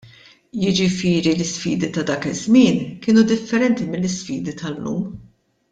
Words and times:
Jiġifieri 0.61 1.33
l-isfidi 1.37 1.89
ta' 1.95 2.03
dak 2.09 2.23
iż-żmien 2.31 2.79
kienu 3.03 3.23
differenti 3.33 3.87
mill-isfidi 3.91 4.57
tal-lum. 4.63 5.01